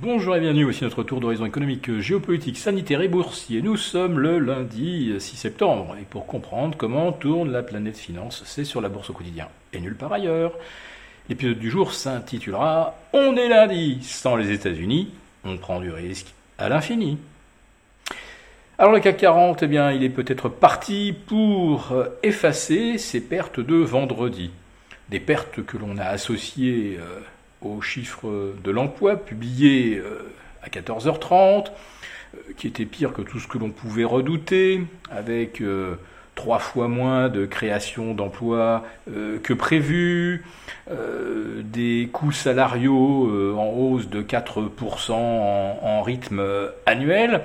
Bonjour 0.00 0.36
et 0.36 0.40
bienvenue, 0.40 0.62
voici 0.62 0.84
notre 0.84 1.02
tour 1.02 1.18
d'horizon 1.18 1.44
économique, 1.44 1.98
géopolitique, 1.98 2.56
sanitaire 2.56 3.00
et 3.00 3.08
boursier. 3.08 3.62
Nous 3.62 3.76
sommes 3.76 4.20
le 4.20 4.38
lundi 4.38 5.12
6 5.18 5.36
septembre 5.36 5.96
et 6.00 6.04
pour 6.04 6.28
comprendre 6.28 6.76
comment 6.78 7.10
tourne 7.10 7.50
la 7.50 7.64
planète 7.64 7.96
finance, 7.96 8.44
c'est 8.46 8.62
sur 8.62 8.80
la 8.80 8.88
bourse 8.88 9.10
au 9.10 9.12
quotidien 9.12 9.48
et 9.72 9.80
nulle 9.80 9.96
part 9.96 10.12
ailleurs. 10.12 10.52
L'épisode 11.28 11.58
du 11.58 11.68
jour 11.68 11.92
s'intitulera 11.92 12.96
On 13.12 13.36
est 13.36 13.48
lundi 13.48 13.98
sans 14.02 14.36
les 14.36 14.52
États-Unis, 14.52 15.10
on 15.44 15.56
prend 15.56 15.80
du 15.80 15.90
risque 15.90 16.32
à 16.58 16.68
l'infini. 16.68 17.18
Alors 18.78 18.92
le 18.92 19.00
CAC 19.00 19.16
40, 19.16 19.64
eh 19.64 19.66
bien, 19.66 19.90
il 19.90 20.04
est 20.04 20.10
peut-être 20.10 20.48
parti 20.48 21.12
pour 21.26 21.92
effacer 22.22 22.98
ses 22.98 23.20
pertes 23.20 23.58
de 23.58 23.74
vendredi. 23.74 24.52
Des 25.08 25.18
pertes 25.18 25.64
que 25.66 25.76
l'on 25.76 25.98
a 25.98 26.04
associées 26.04 27.00
euh, 27.00 27.18
aux 27.62 27.80
chiffres 27.80 28.54
de 28.62 28.70
l'emploi 28.70 29.16
publiés 29.16 29.98
euh, 29.98 30.30
à 30.62 30.68
14h30, 30.68 31.66
euh, 32.34 32.38
qui 32.56 32.66
était 32.66 32.84
pire 32.84 33.12
que 33.12 33.22
tout 33.22 33.38
ce 33.38 33.48
que 33.48 33.58
l'on 33.58 33.70
pouvait 33.70 34.04
redouter, 34.04 34.82
avec 35.10 35.60
euh, 35.60 35.96
trois 36.34 36.58
fois 36.58 36.88
moins 36.88 37.28
de 37.28 37.46
création 37.46 38.14
d'emplois 38.14 38.84
que 39.42 39.52
prévu, 39.52 40.44
des 40.88 42.08
coûts 42.12 42.30
salariaux 42.30 43.58
en 43.58 43.66
hausse 43.76 44.08
de 44.08 44.22
4% 44.22 45.10
en 45.12 46.02
rythme 46.02 46.40
annuel. 46.86 47.42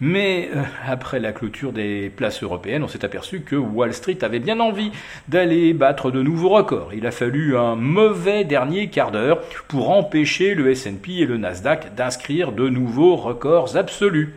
Mais 0.00 0.48
euh, 0.54 0.62
après 0.86 1.18
la 1.18 1.32
clôture 1.32 1.72
des 1.72 2.08
places 2.08 2.42
européennes, 2.42 2.84
on 2.84 2.88
s'est 2.88 3.04
aperçu 3.04 3.40
que 3.40 3.56
Wall 3.56 3.92
Street 3.92 4.18
avait 4.22 4.38
bien 4.38 4.60
envie 4.60 4.92
d'aller 5.26 5.72
battre 5.72 6.12
de 6.12 6.22
nouveaux 6.22 6.50
records. 6.50 6.94
Il 6.94 7.06
a 7.06 7.10
fallu 7.10 7.56
un 7.56 7.74
mauvais 7.74 8.44
dernier 8.44 8.90
quart 8.90 9.10
d'heure 9.10 9.40
pour 9.66 9.90
empêcher 9.90 10.54
le 10.54 10.70
S&P 10.70 11.12
et 11.14 11.26
le 11.26 11.36
Nasdaq 11.36 11.96
d'inscrire 11.96 12.52
de 12.52 12.68
nouveaux 12.68 13.16
records 13.16 13.76
absolus. 13.76 14.34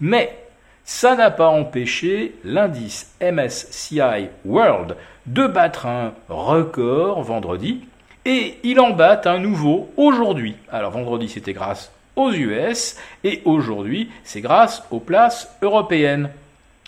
Mais 0.00 0.36
ça 0.84 1.14
n'a 1.14 1.30
pas 1.30 1.48
empêché 1.48 2.34
l'indice 2.44 3.14
MSCI 3.20 4.28
World 4.44 4.96
de 5.26 5.46
battre 5.46 5.86
un 5.86 6.12
record 6.28 7.22
vendredi 7.22 7.84
et 8.24 8.58
il 8.64 8.80
en 8.80 8.90
bat 8.90 9.20
un 9.26 9.38
nouveau 9.38 9.90
aujourd'hui. 9.96 10.56
Alors 10.72 10.90
vendredi 10.90 11.28
c'était 11.28 11.52
grâce 11.52 11.92
aux 12.18 12.32
US 12.32 12.96
et 13.24 13.40
aujourd'hui 13.46 14.10
c'est 14.24 14.42
grâce 14.42 14.82
aux 14.90 15.00
places 15.00 15.56
européennes. 15.62 16.28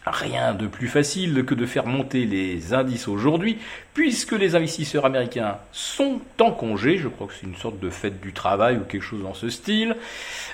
Rien 0.06 0.54
de 0.54 0.66
plus 0.66 0.88
facile 0.88 1.44
que 1.44 1.54
de 1.54 1.66
faire 1.66 1.86
monter 1.86 2.24
les 2.24 2.72
indices 2.72 3.06
aujourd'hui, 3.06 3.58
puisque 3.92 4.32
les 4.32 4.54
investisseurs 4.54 5.04
américains 5.04 5.58
sont 5.72 6.20
en 6.40 6.52
congé. 6.52 6.96
Je 6.96 7.08
crois 7.08 7.26
que 7.26 7.34
c'est 7.38 7.46
une 7.46 7.56
sorte 7.56 7.78
de 7.80 7.90
fête 7.90 8.18
du 8.18 8.32
travail 8.32 8.78
ou 8.78 8.80
quelque 8.80 9.02
chose 9.02 9.22
dans 9.22 9.34
ce 9.34 9.50
style. 9.50 9.94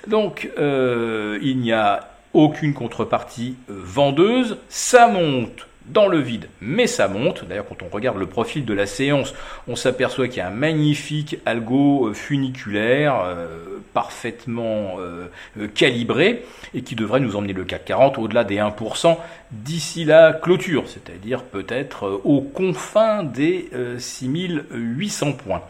Donc, 0.08 0.50
euh, 0.58 1.38
il 1.42 1.58
n'y 1.58 1.72
a 1.72 2.08
aucune 2.34 2.74
contrepartie 2.74 3.54
vendeuse. 3.68 4.58
Ça 4.68 5.06
monte 5.06 5.68
dans 5.88 6.08
le 6.08 6.18
vide, 6.18 6.48
mais 6.60 6.86
ça 6.86 7.08
monte. 7.08 7.44
D'ailleurs, 7.46 7.66
quand 7.68 7.82
on 7.82 7.88
regarde 7.88 8.18
le 8.18 8.26
profil 8.26 8.64
de 8.64 8.74
la 8.74 8.86
séance, 8.86 9.34
on 9.68 9.76
s'aperçoit 9.76 10.28
qu'il 10.28 10.38
y 10.38 10.40
a 10.40 10.48
un 10.48 10.50
magnifique 10.50 11.38
algo 11.46 12.08
euh, 12.08 12.12
funiculaire, 12.12 13.20
euh, 13.24 13.78
parfaitement 13.94 14.96
euh, 14.98 15.28
calibré, 15.74 16.44
et 16.74 16.82
qui 16.82 16.96
devrait 16.96 17.20
nous 17.20 17.36
emmener 17.36 17.52
le 17.52 17.64
CAC 17.64 17.84
40 17.84 18.18
au-delà 18.18 18.44
des 18.44 18.56
1% 18.56 19.16
d'ici 19.52 20.04
la 20.04 20.32
clôture, 20.32 20.84
c'est-à-dire 20.88 21.44
peut-être 21.44 22.20
aux 22.24 22.40
confins 22.40 23.22
des 23.22 23.70
6800 23.98 25.34
points. 25.34 25.62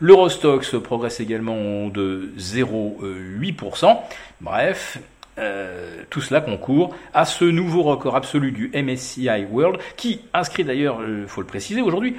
L'Eurostox 0.00 0.76
progresse 0.82 1.20
également 1.20 1.88
de 1.88 2.32
0,8%. 2.38 3.96
Bref, 4.40 4.98
euh, 5.38 6.02
tout 6.10 6.20
cela 6.20 6.40
concourt 6.40 6.94
à 7.12 7.24
ce 7.24 7.44
nouveau 7.44 7.82
record 7.82 8.14
absolu 8.14 8.52
du 8.52 8.70
MSCI 8.74 9.46
World, 9.50 9.80
qui 9.96 10.20
inscrit 10.32 10.64
d'ailleurs, 10.64 10.98
il 11.00 11.10
euh, 11.10 11.26
faut 11.26 11.40
le 11.40 11.46
préciser 11.46 11.82
aujourd'hui, 11.82 12.16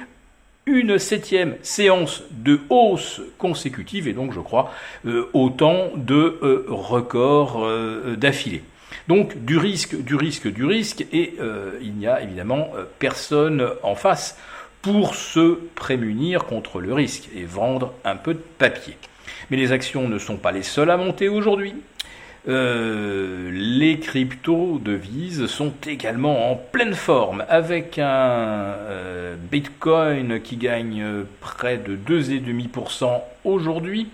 une 0.66 0.98
septième 0.98 1.54
séance 1.62 2.24
de 2.30 2.60
hausse 2.68 3.22
consécutive 3.38 4.08
et 4.08 4.12
donc 4.12 4.32
je 4.32 4.40
crois 4.40 4.72
euh, 5.06 5.30
autant 5.32 5.90
de 5.94 6.66
records 6.68 7.66
d'affilée. 8.16 8.64
Donc 9.08 9.44
du 9.44 9.56
risque, 9.56 9.96
du 9.96 10.16
risque, 10.16 10.52
du 10.52 10.64
risque 10.64 11.06
et 11.12 11.34
il 11.80 11.92
n'y 11.92 12.08
a 12.08 12.20
évidemment 12.20 12.70
personne 12.98 13.68
en 13.84 13.94
face 13.94 14.36
pour 14.82 15.14
se 15.14 15.58
prémunir 15.76 16.44
contre 16.44 16.80
le 16.80 16.92
risque 16.92 17.28
et 17.34 17.44
vendre 17.44 17.92
un 18.04 18.16
peu 18.16 18.34
de 18.34 18.42
papier. 18.58 18.96
Mais 19.50 19.56
les 19.56 19.72
actions 19.72 20.08
ne 20.08 20.18
sont 20.18 20.36
pas 20.36 20.52
les 20.52 20.62
seules 20.62 20.90
à 20.90 20.96
monter 20.96 21.28
aujourd'hui. 21.28 21.74
Euh, 22.48 23.50
les 23.52 23.98
crypto-devises 23.98 25.46
sont 25.46 25.72
également 25.84 26.52
en 26.52 26.54
pleine 26.54 26.94
forme, 26.94 27.44
avec 27.48 27.98
un 27.98 28.04
euh, 28.06 29.34
Bitcoin 29.50 30.40
qui 30.40 30.56
gagne 30.56 31.24
près 31.40 31.76
de 31.76 31.96
2,5% 31.96 33.20
aujourd'hui, 33.44 34.08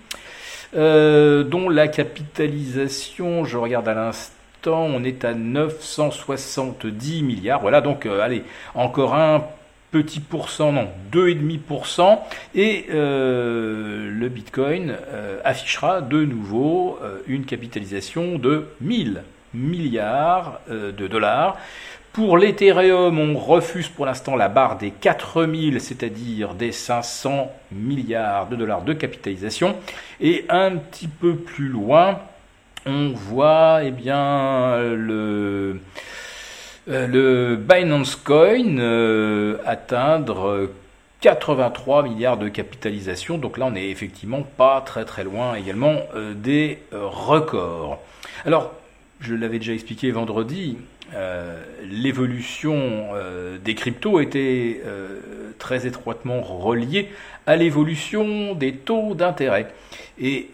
euh, 0.75 1.43
dont 1.43 1.69
la 1.69 1.87
capitalisation, 1.87 3.45
je 3.45 3.57
regarde 3.57 3.87
à 3.87 3.93
l'instant, 3.93 4.31
on 4.65 5.03
est 5.03 5.25
à 5.25 5.35
970 5.35 7.21
milliards. 7.21 7.61
Voilà, 7.61 7.81
donc 7.81 8.07
allez, 8.07 8.43
encore 8.73 9.13
un 9.13 9.43
petit 9.93 10.19
pourcent, 10.19 10.71
non, 10.71 10.87
2,5%, 11.11 12.17
et 12.55 12.87
euh, 12.89 14.09
le 14.11 14.27
Bitcoin 14.27 14.95
euh, 15.13 15.39
affichera 15.45 16.01
de 16.01 16.25
nouveau 16.25 16.97
euh, 17.03 17.19
une 17.27 17.45
capitalisation 17.45 18.39
de 18.39 18.65
1000 18.81 19.21
milliards 19.53 20.61
de 20.67 21.07
dollars. 21.07 21.57
Pour 22.11 22.39
l'Ethereum, 22.39 23.19
on 23.19 23.37
refuse 23.37 23.87
pour 23.87 24.07
l'instant 24.07 24.35
la 24.35 24.49
barre 24.49 24.79
des 24.79 24.89
4000, 24.89 25.79
c'est-à-dire 25.79 26.55
des 26.55 26.71
500 26.71 27.51
milliards 27.71 28.47
de 28.47 28.55
dollars 28.55 28.81
de 28.81 28.93
capitalisation. 28.93 29.75
Et 30.19 30.45
un 30.49 30.71
petit 30.77 31.07
peu 31.07 31.35
plus 31.35 31.67
loin, 31.67 32.19
on 32.87 33.09
voit 33.09 33.81
eh 33.83 33.91
bien, 33.91 34.79
le, 34.79 35.79
le 36.87 37.55
Binance 37.55 38.15
Coin 38.15 38.77
euh, 38.77 39.57
atteindre 39.65 40.69
83 41.21 42.03
milliards 42.03 42.37
de 42.37 42.49
capitalisation. 42.49 43.37
Donc 43.37 43.57
là, 43.57 43.65
on 43.65 43.71
n'est 43.71 43.89
effectivement 43.89 44.43
pas 44.43 44.81
très 44.81 45.05
très 45.05 45.23
loin 45.23 45.55
également 45.55 46.01
euh, 46.15 46.33
des 46.33 46.79
records. 46.91 48.01
Alors, 48.45 48.73
je 49.21 49.33
l'avais 49.33 49.59
déjà 49.59 49.73
expliqué 49.73 50.11
vendredi, 50.11 50.77
l'évolution 51.83 53.11
des 53.63 53.75
cryptos 53.75 54.19
était 54.19 54.81
très 55.59 55.85
étroitement 55.85 56.41
reliée 56.41 57.09
à 57.45 57.55
l'évolution 57.55 58.53
des 58.53 58.73
taux 58.73 59.13
d'intérêt. 59.13 59.71
Et 60.19 60.49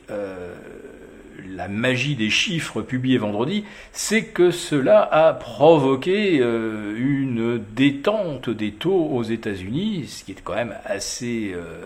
la 1.47 1.67
magie 1.67 2.15
des 2.15 2.29
chiffres 2.29 2.81
publiés 2.81 3.17
vendredi, 3.17 3.65
c'est 3.91 4.23
que 4.23 4.51
cela 4.51 5.01
a 5.01 5.33
provoqué 5.33 6.39
euh, 6.39 6.95
une 6.97 7.63
détente 7.75 8.49
des 8.49 8.71
taux 8.71 9.09
aux 9.11 9.23
États-Unis, 9.23 10.05
ce 10.07 10.23
qui 10.23 10.31
est 10.31 10.41
quand 10.43 10.55
même 10.55 10.75
assez 10.85 11.51
euh, 11.53 11.83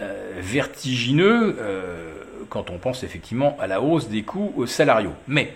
euh, 0.00 0.32
vertigineux 0.40 1.56
quand 2.48 2.70
on 2.70 2.78
pense 2.78 3.02
effectivement 3.04 3.56
à 3.60 3.66
la 3.66 3.80
hausse 3.80 4.08
des 4.08 4.22
coûts 4.22 4.66
salariaux. 4.66 5.14
Mais 5.28 5.52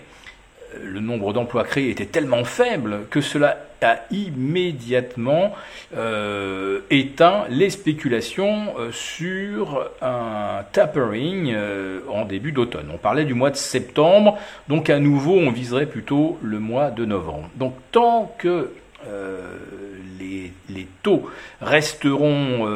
le 0.81 0.99
nombre 0.99 1.33
d'emplois 1.33 1.63
créés 1.63 1.89
était 1.89 2.05
tellement 2.05 2.43
faible 2.43 3.01
que 3.09 3.21
cela 3.21 3.57
a 3.81 3.99
immédiatement 4.11 5.55
euh, 5.95 6.81
éteint 6.89 7.45
les 7.49 7.69
spéculations 7.69 8.73
euh, 8.77 8.91
sur 8.91 9.89
un 10.01 10.63
tapering 10.71 11.53
euh, 11.53 12.01
en 12.09 12.25
début 12.25 12.51
d'automne. 12.51 12.89
On 12.93 12.97
parlait 12.97 13.25
du 13.25 13.33
mois 13.33 13.51
de 13.51 13.55
septembre, 13.55 14.37
donc 14.67 14.89
à 14.89 14.99
nouveau 14.99 15.37
on 15.37 15.51
viserait 15.51 15.85
plutôt 15.85 16.37
le 16.41 16.59
mois 16.59 16.91
de 16.91 17.05
novembre. 17.05 17.49
Donc 17.55 17.75
tant 17.91 18.33
que 18.37 18.71
les, 20.19 20.51
les, 20.69 20.87
taux 21.03 21.29
resteront 21.61 22.67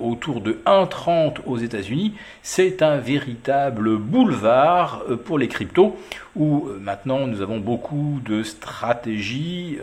autour 0.00 0.40
de 0.40 0.58
1,30 0.64 1.40
aux 1.44 1.58
États-Unis, 1.58 2.14
c'est 2.42 2.80
un 2.80 2.96
véritable 2.96 3.98
boulevard 3.98 5.04
pour 5.26 5.38
les 5.38 5.48
cryptos, 5.48 5.98
où 6.36 6.68
maintenant 6.80 7.26
nous 7.26 7.42
avons 7.42 7.58
beaucoup 7.58 8.20
de 8.24 8.42
stratégies 8.42 9.78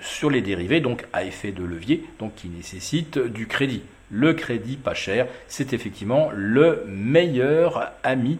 sur 0.00 0.30
les 0.30 0.42
dérivés, 0.42 0.80
donc 0.80 1.06
à 1.12 1.24
effet 1.24 1.52
de 1.52 1.64
levier, 1.64 2.04
donc 2.18 2.34
qui 2.34 2.48
nécessite 2.48 3.18
du 3.18 3.46
crédit. 3.46 3.82
Le 4.10 4.34
crédit 4.34 4.76
pas 4.76 4.94
cher, 4.94 5.26
c'est 5.48 5.72
effectivement 5.72 6.30
le 6.32 6.84
meilleur 6.86 7.90
ami 8.04 8.38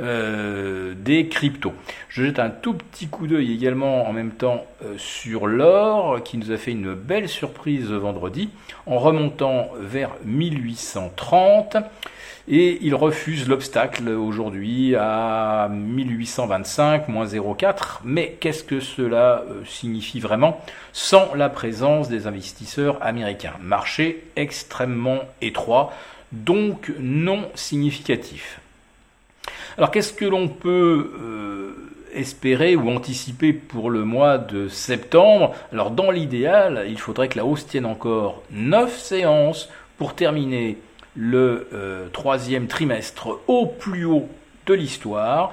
euh, 0.00 0.94
des 0.96 1.26
cryptos. 1.26 1.72
Je 2.08 2.24
jette 2.24 2.38
un 2.38 2.50
tout 2.50 2.74
petit 2.74 3.08
coup 3.08 3.26
d'œil 3.26 3.52
également 3.52 4.08
en 4.08 4.12
même 4.12 4.30
temps 4.30 4.64
euh, 4.84 4.94
sur 4.96 5.48
l'or 5.48 6.22
qui 6.22 6.38
nous 6.38 6.52
a 6.52 6.56
fait 6.56 6.70
une 6.70 6.94
belle 6.94 7.28
surprise 7.28 7.90
vendredi 7.90 8.50
en 8.86 8.98
remontant 8.98 9.70
vers 9.80 10.12
1830. 10.24 11.78
et 12.46 12.78
il 12.82 12.94
refuse 12.94 13.48
l'obstacle 13.48 14.08
aujourd'hui 14.08 14.94
à 14.94 15.68
1825 15.68 16.57
moins 17.08 17.26
0,4. 17.26 18.00
Mais 18.04 18.36
qu'est-ce 18.40 18.64
que 18.64 18.80
cela 18.80 19.44
euh, 19.48 19.64
signifie 19.66 20.20
vraiment 20.20 20.60
sans 20.92 21.34
la 21.34 21.48
présence 21.48 22.08
des 22.08 22.26
investisseurs 22.26 22.98
américains? 23.00 23.54
Marché 23.60 24.24
extrêmement 24.36 25.20
étroit, 25.40 25.92
donc 26.32 26.92
non 26.98 27.48
significatif. 27.54 28.60
Alors 29.76 29.90
qu'est-ce 29.90 30.12
que 30.12 30.24
l'on 30.24 30.48
peut 30.48 31.12
euh, 31.22 31.74
espérer 32.14 32.76
ou 32.76 32.90
anticiper 32.90 33.52
pour 33.52 33.90
le 33.90 34.04
mois 34.04 34.38
de 34.38 34.68
septembre? 34.68 35.54
Alors 35.72 35.90
dans 35.90 36.10
l'idéal, 36.10 36.86
il 36.88 36.98
faudrait 36.98 37.28
que 37.28 37.38
la 37.38 37.44
hausse 37.44 37.66
tienne 37.66 37.86
encore 37.86 38.42
9 38.50 38.98
séances 38.98 39.68
pour 39.96 40.14
terminer 40.14 40.78
le 41.14 41.68
euh, 41.72 42.08
troisième 42.12 42.68
trimestre 42.68 43.40
au 43.48 43.66
plus 43.66 44.04
haut 44.04 44.28
de 44.66 44.74
l'histoire. 44.74 45.52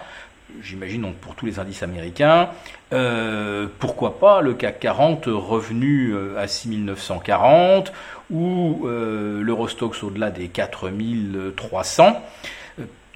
J'imagine 0.62 1.02
donc 1.02 1.16
pour 1.16 1.36
tous 1.36 1.46
les 1.46 1.60
indices 1.60 1.84
américains. 1.84 2.50
Euh, 2.94 3.68
pourquoi 3.80 4.19
pas 4.19 4.42
le 4.42 4.54
CAC 4.54 4.80
40 4.80 5.25
revenu 5.28 6.12
euh, 6.13 6.38
à 6.38 6.48
6940 6.48 7.92
ou 8.31 8.88
l'Eurostox 8.88 10.02
au-delà 10.04 10.31
des 10.31 10.48
4300 10.48 12.22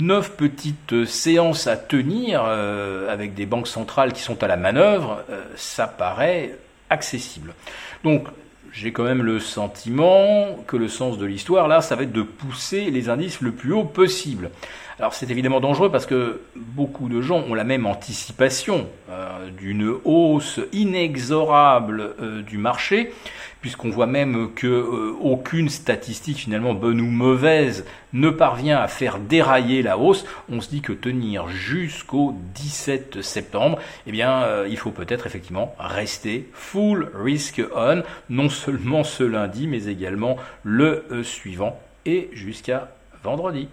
neuf 0.01 0.31
petites 0.37 1.05
séances 1.05 1.65
à 1.65 1.77
tenir 1.77 2.43
avec 2.43 3.33
des 3.33 3.47
banques 3.47 3.67
centrales 3.67 4.13
qui 4.13 4.21
sont 4.21 4.43
à 4.43 4.47
la 4.47 4.55
manœuvre, 4.55 5.23
ça 5.55 5.87
paraît 5.87 6.55
accessible. 6.91 7.55
Donc 8.03 8.27
j'ai 8.71 8.91
quand 8.91 9.03
même 9.03 9.23
le 9.23 9.39
sentiment 9.39 10.55
que 10.67 10.77
le 10.77 10.87
sens 10.87 11.17
de 11.17 11.25
l'histoire, 11.25 11.67
là, 11.67 11.81
ça 11.81 11.95
va 11.95 12.03
être 12.03 12.11
de 12.11 12.21
pousser 12.21 12.91
les 12.91 13.09
indices 13.09 13.41
le 13.41 13.51
plus 13.51 13.73
haut 13.73 13.83
possible. 13.83 14.51
Alors 14.99 15.13
c'est 15.13 15.31
évidemment 15.31 15.61
dangereux 15.61 15.89
parce 15.89 16.05
que 16.05 16.41
beaucoup 16.57 17.07
de 17.07 17.21
gens 17.21 17.37
ont 17.37 17.53
la 17.53 17.63
même 17.63 17.85
anticipation 17.85 18.89
euh, 19.09 19.49
d'une 19.49 19.95
hausse 20.03 20.59
inexorable 20.73 22.15
euh, 22.21 22.41
du 22.41 22.57
marché, 22.57 23.13
puisqu'on 23.61 23.91
voit 23.91 24.07
même 24.07 24.51
que 24.53 24.67
euh, 24.67 25.15
aucune 25.21 25.69
statistique 25.69 26.39
finalement 26.39 26.73
bonne 26.73 26.99
ou 26.99 27.05
mauvaise 27.05 27.85
ne 28.11 28.29
parvient 28.29 28.77
à 28.77 28.89
faire 28.89 29.19
dérailler 29.19 29.83
la 29.83 29.97
hausse. 29.97 30.25
On 30.51 30.59
se 30.59 30.67
dit 30.67 30.81
que 30.81 30.91
tenir 30.91 31.47
jusqu'au 31.47 32.35
17 32.55 33.21
septembre, 33.21 33.79
eh 34.05 34.11
bien 34.11 34.65
il 34.65 34.77
faut 34.77 34.91
peut-être 34.91 35.27
effectivement 35.27 35.75
rester 35.79 36.49
full 36.51 37.09
risk 37.15 37.61
on, 37.73 38.03
non 38.29 38.49
seulement 38.49 39.05
ce 39.05 39.23
lundi, 39.23 39.65
mais 39.67 39.85
également 39.85 40.35
le 40.63 41.05
suivant 41.23 41.79
et 42.05 42.29
jusqu'à 42.33 42.89
vendredi. 43.23 43.69